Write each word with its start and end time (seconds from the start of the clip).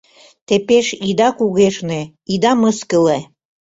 Те 0.47 0.55
пеш 0.67 0.87
ида 1.09 1.29
кугешне, 1.37 2.01
ида 2.33 2.51
мыскыле. 2.61 3.19